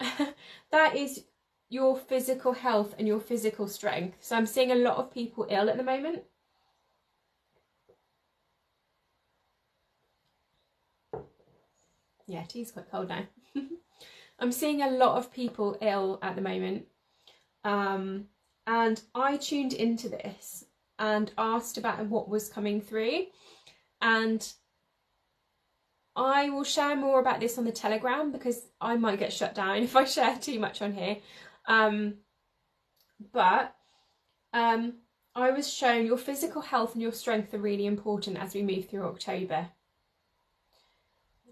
that 0.70 0.96
is 0.96 1.24
your 1.68 1.96
physical 1.96 2.52
health 2.52 2.94
and 2.98 3.06
your 3.06 3.20
physical 3.20 3.68
strength. 3.68 4.18
So 4.20 4.36
I'm 4.36 4.46
seeing 4.46 4.72
a 4.72 4.76
lot 4.76 4.96
of 4.96 5.12
people 5.12 5.46
ill 5.48 5.70
at 5.70 5.76
the 5.76 5.84
moment. 5.84 6.24
Yeah, 12.26 12.44
tea's 12.44 12.70
quite 12.70 12.90
cold 12.90 13.08
now. 13.08 13.24
I'm 14.38 14.52
seeing 14.52 14.82
a 14.82 14.90
lot 14.90 15.18
of 15.18 15.32
people 15.32 15.76
ill 15.80 16.18
at 16.22 16.36
the 16.36 16.42
moment. 16.42 16.86
Um, 17.64 18.26
and 18.66 19.00
I 19.14 19.36
tuned 19.36 19.72
into 19.72 20.08
this 20.08 20.64
and 20.98 21.32
asked 21.36 21.76
about 21.76 22.06
what 22.06 22.28
was 22.28 22.48
coming 22.48 22.80
through. 22.80 23.26
And 24.00 24.50
I 26.20 26.50
will 26.50 26.64
share 26.64 26.96
more 26.96 27.18
about 27.18 27.40
this 27.40 27.56
on 27.56 27.64
the 27.64 27.72
Telegram 27.72 28.30
because 28.30 28.66
I 28.78 28.96
might 28.96 29.18
get 29.18 29.32
shut 29.32 29.54
down 29.54 29.78
if 29.82 29.96
I 29.96 30.04
share 30.04 30.36
too 30.36 30.60
much 30.60 30.82
on 30.82 30.92
here. 30.92 31.16
Um, 31.66 32.16
but 33.32 33.74
um, 34.52 34.94
I 35.34 35.50
was 35.50 35.72
shown 35.72 36.04
your 36.04 36.18
physical 36.18 36.60
health 36.60 36.92
and 36.92 37.00
your 37.00 37.12
strength 37.12 37.54
are 37.54 37.58
really 37.58 37.86
important 37.86 38.36
as 38.36 38.54
we 38.54 38.62
move 38.62 38.88
through 38.88 39.04
October. 39.06 39.68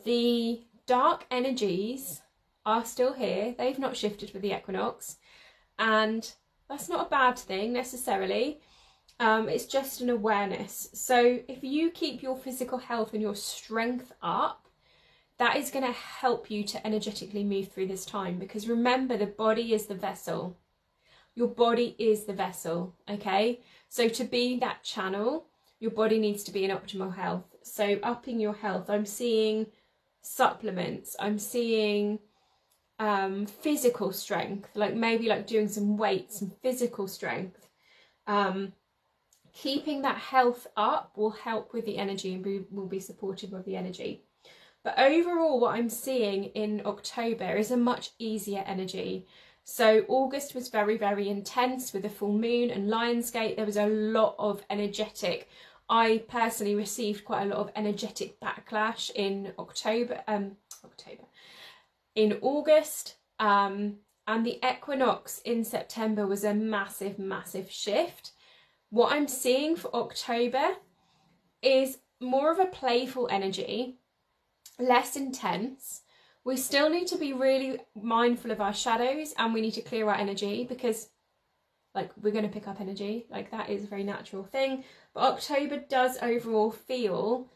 The 0.04 0.64
dark 0.86 1.24
energies 1.30 2.20
are 2.66 2.84
still 2.84 3.14
here, 3.14 3.54
they've 3.56 3.78
not 3.78 3.96
shifted 3.96 4.34
with 4.34 4.42
the 4.42 4.54
equinox, 4.54 5.16
and 5.78 6.30
that's 6.68 6.90
not 6.90 7.06
a 7.06 7.10
bad 7.10 7.38
thing 7.38 7.72
necessarily. 7.72 8.60
Um, 9.20 9.48
it's 9.48 9.66
just 9.66 10.00
an 10.00 10.10
awareness. 10.10 10.90
So 10.92 11.40
if 11.48 11.64
you 11.64 11.90
keep 11.90 12.22
your 12.22 12.36
physical 12.36 12.78
health 12.78 13.12
and 13.12 13.22
your 13.22 13.34
strength 13.34 14.12
up, 14.22 14.68
that 15.38 15.56
is 15.56 15.70
going 15.70 15.84
to 15.84 15.92
help 15.92 16.50
you 16.50 16.64
to 16.64 16.86
energetically 16.86 17.44
move 17.44 17.68
through 17.68 17.86
this 17.86 18.04
time 18.04 18.38
because 18.38 18.68
remember 18.68 19.16
the 19.16 19.26
body 19.26 19.72
is 19.72 19.86
the 19.86 19.94
vessel. 19.94 20.56
Your 21.34 21.48
body 21.48 21.94
is 21.98 22.24
the 22.24 22.32
vessel, 22.32 22.96
okay? 23.08 23.60
So 23.88 24.08
to 24.08 24.24
be 24.24 24.58
that 24.58 24.82
channel, 24.82 25.46
your 25.78 25.92
body 25.92 26.18
needs 26.18 26.42
to 26.44 26.52
be 26.52 26.64
in 26.64 26.72
optimal 26.72 27.14
health. 27.14 27.54
So 27.62 27.98
upping 28.02 28.40
your 28.40 28.54
health, 28.54 28.90
I'm 28.90 29.06
seeing 29.06 29.66
supplements, 30.22 31.14
I'm 31.20 31.38
seeing 31.38 32.18
um, 32.98 33.46
physical 33.46 34.12
strength, 34.12 34.70
like 34.74 34.94
maybe 34.94 35.28
like 35.28 35.46
doing 35.46 35.68
some 35.68 35.96
weights 35.96 36.40
and 36.40 36.52
physical 36.62 37.06
strength. 37.06 37.68
Um, 38.26 38.72
keeping 39.52 40.02
that 40.02 40.16
health 40.16 40.66
up 40.76 41.12
will 41.16 41.30
help 41.30 41.72
with 41.72 41.84
the 41.84 41.98
energy 41.98 42.34
and 42.34 42.42
be, 42.42 42.64
will 42.70 42.86
be 42.86 43.00
supportive 43.00 43.52
of 43.52 43.64
the 43.64 43.76
energy. 43.76 44.24
But 44.84 44.98
overall, 44.98 45.60
what 45.60 45.74
I'm 45.74 45.88
seeing 45.88 46.44
in 46.44 46.82
October 46.84 47.56
is 47.56 47.70
a 47.70 47.76
much 47.76 48.10
easier 48.18 48.62
energy. 48.66 49.26
So 49.64 50.04
August 50.08 50.54
was 50.54 50.68
very, 50.68 50.96
very 50.96 51.28
intense 51.28 51.92
with 51.92 52.02
the 52.02 52.08
full 52.08 52.32
moon 52.32 52.70
and 52.70 52.88
Lionsgate. 52.90 53.56
There 53.56 53.66
was 53.66 53.76
a 53.76 53.86
lot 53.86 54.34
of 54.38 54.62
energetic. 54.70 55.48
I 55.90 56.24
personally 56.28 56.74
received 56.74 57.24
quite 57.24 57.42
a 57.42 57.46
lot 57.46 57.58
of 57.58 57.70
energetic 57.76 58.40
backlash 58.40 59.10
in 59.14 59.52
October. 59.58 60.22
Um, 60.26 60.56
October 60.84 61.24
in 62.14 62.38
August. 62.42 63.16
Um, 63.38 63.96
and 64.26 64.44
the 64.44 64.58
equinox 64.68 65.40
in 65.44 65.64
September 65.64 66.26
was 66.26 66.44
a 66.44 66.52
massive, 66.52 67.18
massive 67.18 67.70
shift. 67.70 68.32
What 68.90 69.12
I'm 69.12 69.28
seeing 69.28 69.76
for 69.76 69.94
October 69.94 70.76
is 71.62 71.98
more 72.20 72.50
of 72.50 72.58
a 72.58 72.66
playful 72.66 73.28
energy, 73.30 73.98
less 74.78 75.16
intense. 75.16 76.02
We 76.44 76.56
still 76.56 76.88
need 76.88 77.06
to 77.08 77.18
be 77.18 77.32
really 77.32 77.80
mindful 77.94 78.50
of 78.50 78.60
our 78.60 78.72
shadows 78.72 79.34
and 79.36 79.52
we 79.52 79.60
need 79.60 79.74
to 79.74 79.82
clear 79.82 80.08
our 80.08 80.14
energy 80.14 80.64
because 80.64 81.10
like 81.94 82.10
we're 82.22 82.32
going 82.32 82.46
to 82.46 82.50
pick 82.50 82.68
up 82.68 82.80
energy 82.80 83.26
like 83.30 83.50
that 83.50 83.68
is 83.68 83.84
a 83.84 83.88
very 83.88 84.04
natural 84.04 84.44
thing 84.44 84.84
but 85.14 85.22
october 85.22 85.78
does 85.88 86.18
overall 86.22 86.70
feel 86.70 87.48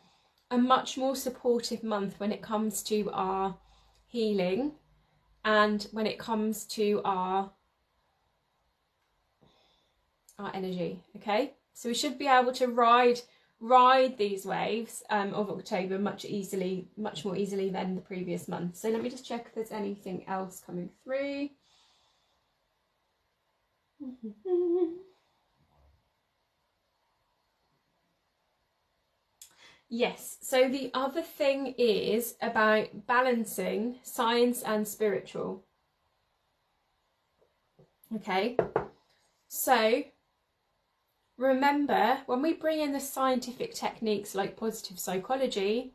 a 0.51 0.59
much 0.59 0.99
more 0.99 1.15
supportive 1.15 1.83
month 1.83 2.19
when 2.19 2.33
it 2.33 2.43
comes 2.43 2.83
to 2.83 3.09
our 3.13 3.57
healing 4.07 4.73
and 5.45 5.87
when 5.93 6.07
it 6.07 6.19
comes 6.19 6.65
to 6.65 7.01
our 7.05 7.51
our 10.39 10.51
energy 10.55 11.03
okay 11.17 11.53
so 11.75 11.89
we 11.89 11.95
should 11.95 12.19
be 12.19 12.27
able 12.27 12.53
to 12.53 12.67
ride 12.67 13.21
ride 13.63 14.19
these 14.19 14.45
waves 14.45 15.05
um, 15.09 15.33
of 15.35 15.49
October 15.49 15.97
much 15.97 16.25
easily, 16.25 16.89
much 16.97 17.25
more 17.25 17.37
easily 17.37 17.71
than 17.71 17.95
the 17.95 18.01
previous 18.01 18.49
month. 18.49 18.77
So 18.77 18.89
let 18.89 19.01
me 19.01 19.09
just 19.09 19.25
check 19.25 19.47
if 19.47 19.55
there's 19.55 19.71
anything 19.71 20.25
else 20.27 20.61
coming 20.67 20.91
through. 21.05 21.49
Yes, 29.95 30.39
so 30.41 30.71
the 30.71 30.91
other 30.95 31.21
thing 31.21 31.75
is 31.77 32.35
about 32.41 33.07
balancing 33.07 33.99
science 34.03 34.63
and 34.63 34.89
spiritual. 34.89 35.67
Okay, 38.17 38.57
so 39.49 40.03
remember 41.43 42.21
when 42.27 42.41
we 42.41 42.53
bring 42.53 42.81
in 42.81 42.93
the 42.93 43.01
scientific 43.01 43.75
techniques 43.75 44.35
like 44.35 44.57
positive 44.57 44.99
psychology, 44.99 45.93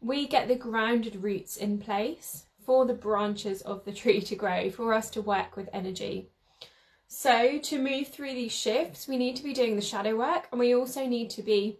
we 0.00 0.26
get 0.26 0.48
the 0.48 0.54
grounded 0.54 1.16
roots 1.16 1.56
in 1.56 1.78
place 1.78 2.46
for 2.64 2.86
the 2.86 2.94
branches 2.94 3.60
of 3.62 3.84
the 3.84 3.92
tree 4.00 4.20
to 4.22 4.36
grow, 4.36 4.70
for 4.70 4.94
us 4.94 5.10
to 5.10 5.22
work 5.22 5.56
with 5.56 5.68
energy. 5.72 6.30
So, 7.06 7.58
to 7.58 7.78
move 7.78 8.08
through 8.08 8.34
these 8.34 8.52
shifts, 8.52 9.06
we 9.06 9.16
need 9.16 9.36
to 9.36 9.44
be 9.44 9.52
doing 9.52 9.76
the 9.76 9.82
shadow 9.82 10.16
work 10.16 10.48
and 10.50 10.58
we 10.58 10.74
also 10.74 11.06
need 11.06 11.30
to 11.30 11.42
be 11.42 11.78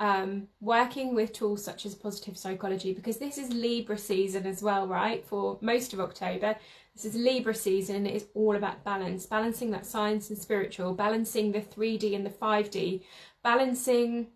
um, 0.00 0.48
working 0.60 1.14
with 1.14 1.32
tools 1.32 1.64
such 1.64 1.86
as 1.86 1.94
positive 1.94 2.36
psychology 2.36 2.92
because 2.92 3.18
this 3.18 3.38
is 3.38 3.52
Libra 3.52 3.96
season 3.96 4.46
as 4.46 4.62
well, 4.62 4.86
right? 4.86 5.24
For 5.24 5.58
most 5.60 5.92
of 5.92 6.00
October, 6.00 6.56
this 6.96 7.04
is 7.04 7.14
Libra 7.14 7.54
season 7.54 8.06
it 8.06 8.14
is 8.14 8.26
all 8.34 8.56
about 8.56 8.82
balance, 8.82 9.26
balancing 9.26 9.70
that 9.72 9.84
science 9.84 10.30
and 10.30 10.38
spiritual, 10.38 10.94
balancing 10.94 11.52
the 11.52 11.60
3D 11.60 12.16
and 12.16 12.24
the 12.24 12.30
5D, 12.30 13.02
balancing 13.44 14.28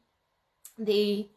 the 0.78 1.28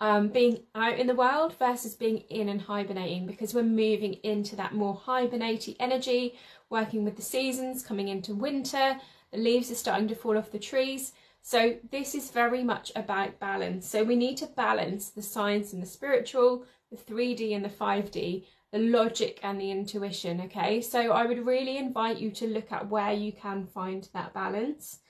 um, 0.00 0.28
being 0.28 0.64
out 0.74 0.98
in 0.98 1.06
the 1.06 1.14
world 1.14 1.56
versus 1.56 1.94
being 1.94 2.18
in 2.28 2.48
and 2.48 2.60
hibernating 2.60 3.24
because 3.24 3.54
we're 3.54 3.62
moving 3.62 4.14
into 4.24 4.56
that 4.56 4.74
more 4.74 4.96
hibernating 4.96 5.76
energy, 5.78 6.34
working 6.68 7.04
with 7.04 7.14
the 7.14 7.22
seasons, 7.22 7.84
coming 7.84 8.08
into 8.08 8.34
winter, 8.34 8.96
the 9.30 9.38
leaves 9.38 9.70
are 9.70 9.76
starting 9.76 10.08
to 10.08 10.16
fall 10.16 10.36
off 10.36 10.50
the 10.50 10.58
trees. 10.58 11.12
So 11.42 11.76
this 11.92 12.16
is 12.16 12.32
very 12.32 12.64
much 12.64 12.90
about 12.96 13.38
balance. 13.38 13.88
So 13.88 14.02
we 14.02 14.16
need 14.16 14.36
to 14.38 14.46
balance 14.48 15.10
the 15.10 15.22
science 15.22 15.72
and 15.72 15.80
the 15.80 15.86
spiritual, 15.86 16.64
the 16.90 16.96
3D 16.96 17.54
and 17.54 17.64
the 17.64 17.68
5D, 17.68 18.44
the 18.72 18.78
logic 18.78 19.38
and 19.42 19.60
the 19.60 19.70
intuition, 19.70 20.40
okay? 20.40 20.80
So 20.80 21.12
I 21.12 21.26
would 21.26 21.46
really 21.46 21.76
invite 21.76 22.18
you 22.18 22.30
to 22.32 22.46
look 22.46 22.72
at 22.72 22.88
where 22.88 23.12
you 23.12 23.32
can 23.32 23.66
find 23.66 24.08
that 24.14 24.32
balance. 24.32 25.00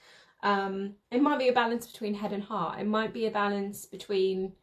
Um, 0.42 0.94
it 1.12 1.22
might 1.22 1.38
be 1.38 1.48
a 1.48 1.52
balance 1.52 1.86
between 1.86 2.14
head 2.14 2.32
and 2.32 2.42
heart. 2.42 2.80
It 2.80 2.86
might 2.86 3.14
be 3.14 3.26
a 3.26 3.30
balance 3.30 3.86
between 3.86 4.54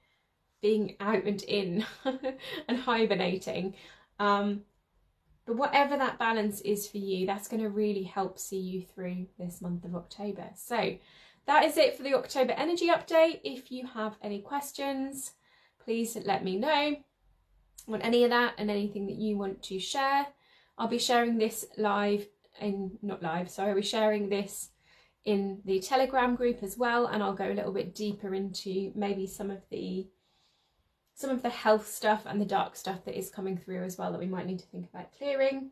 being 0.61 0.97
out 0.99 1.23
and 1.23 1.41
in 1.43 1.85
and 2.67 2.77
hibernating. 2.77 3.75
Um, 4.19 4.63
but 5.45 5.55
whatever 5.55 5.95
that 5.95 6.19
balance 6.19 6.59
is 6.61 6.85
for 6.89 6.97
you, 6.97 7.25
that's 7.25 7.47
going 7.47 7.63
to 7.63 7.69
really 7.69 8.03
help 8.03 8.37
see 8.37 8.59
you 8.59 8.83
through 8.83 9.27
this 9.39 9.61
month 9.61 9.85
of 9.85 9.95
October. 9.95 10.49
So 10.55 10.97
that 11.47 11.63
is 11.63 11.77
it 11.77 11.95
for 11.95 12.03
the 12.03 12.15
October 12.15 12.51
energy 12.51 12.89
update. 12.89 13.39
If 13.45 13.71
you 13.71 13.87
have 13.87 14.17
any 14.21 14.41
questions, 14.41 15.31
please 15.79 16.17
let 16.25 16.43
me 16.43 16.57
know 16.57 16.97
on 17.87 18.01
any 18.01 18.23
of 18.23 18.29
that 18.29 18.55
and 18.57 18.69
anything 18.69 19.07
that 19.07 19.17
you 19.17 19.37
want 19.37 19.61
to 19.63 19.79
share. 19.79 20.27
I'll 20.77 20.87
be 20.87 20.99
sharing 20.99 21.37
this 21.37 21.65
live 21.77 22.27
in 22.61 22.97
not 23.01 23.21
live, 23.21 23.49
sorry, 23.49 23.69
I'll 23.69 23.75
be 23.75 23.81
sharing 23.81 24.29
this 24.29 24.69
in 25.25 25.61
the 25.65 25.79
Telegram 25.79 26.35
group 26.35 26.63
as 26.63 26.77
well, 26.77 27.05
and 27.05 27.21
I'll 27.21 27.33
go 27.33 27.51
a 27.51 27.53
little 27.53 27.73
bit 27.73 27.93
deeper 27.95 28.33
into 28.33 28.91
maybe 28.95 29.27
some 29.27 29.51
of 29.51 29.61
the 29.69 30.07
some 31.13 31.29
of 31.29 31.41
the 31.41 31.49
health 31.49 31.85
stuff 31.85 32.23
and 32.25 32.39
the 32.39 32.45
dark 32.45 32.77
stuff 32.77 33.03
that 33.03 33.17
is 33.17 33.29
coming 33.29 33.57
through 33.57 33.83
as 33.83 33.97
well 33.97 34.09
that 34.09 34.21
we 34.21 34.25
might 34.25 34.45
need 34.45 34.59
to 34.59 34.65
think 34.67 34.87
about 34.87 35.11
clearing. 35.17 35.71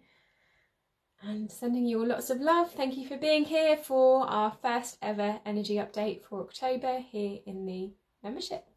And 1.21 1.49
sending 1.49 1.85
you 1.85 2.01
all 2.01 2.07
lots 2.07 2.29
of 2.29 2.41
love. 2.41 2.73
Thank 2.73 2.97
you 2.97 3.07
for 3.07 3.17
being 3.17 3.45
here 3.45 3.77
for 3.77 4.27
our 4.27 4.51
first 4.61 4.97
ever 5.01 5.39
energy 5.45 5.75
update 5.75 6.25
for 6.25 6.41
October 6.41 6.99
here 6.99 7.39
in 7.45 7.65
the 7.65 7.91
membership. 8.21 8.67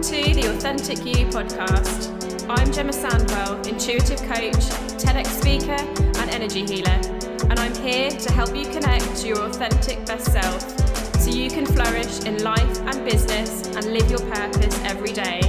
To 0.00 0.34
the 0.34 0.50
Authentic 0.56 0.98
You 1.04 1.26
podcast. 1.26 2.48
I'm 2.48 2.72
Gemma 2.72 2.90
Sandwell, 2.90 3.66
intuitive 3.68 4.18
coach, 4.22 4.64
TEDx 4.96 5.26
speaker, 5.26 5.76
and 6.18 6.30
energy 6.30 6.64
healer, 6.64 6.98
and 7.50 7.60
I'm 7.60 7.74
here 7.74 8.08
to 8.08 8.32
help 8.32 8.56
you 8.56 8.64
connect 8.64 9.14
to 9.16 9.28
your 9.28 9.42
authentic 9.42 10.06
best 10.06 10.32
self 10.32 10.62
so 11.20 11.30
you 11.30 11.50
can 11.50 11.66
flourish 11.66 12.20
in 12.24 12.42
life 12.42 12.78
and 12.80 13.04
business 13.04 13.66
and 13.76 13.92
live 13.92 14.10
your 14.10 14.20
purpose 14.20 14.80
every 14.84 15.12
day. 15.12 15.40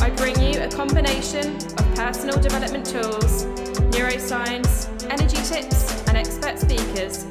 I 0.00 0.10
bring 0.10 0.40
you 0.40 0.60
a 0.60 0.68
combination 0.68 1.56
of 1.56 1.94
personal 1.96 2.40
development 2.40 2.86
tools, 2.86 3.46
neuroscience, 3.90 4.86
energy 5.10 5.42
tips, 5.42 6.06
and 6.06 6.16
expert 6.16 6.56
speakers 6.56 7.30